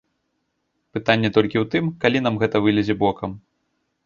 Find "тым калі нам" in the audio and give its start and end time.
1.75-2.35